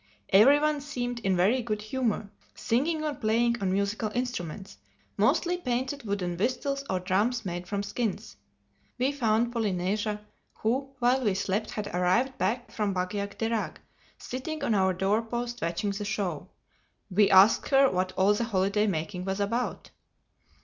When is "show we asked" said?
16.03-17.69